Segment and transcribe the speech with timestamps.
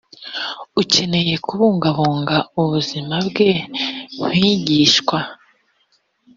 [0.81, 3.49] ukeneye kubungabunga ubuzima bwe
[4.21, 5.17] kwigishwa